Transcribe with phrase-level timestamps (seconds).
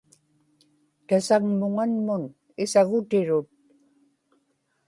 [1.07, 2.23] tasagmuŋanmun
[2.63, 3.47] isagutirut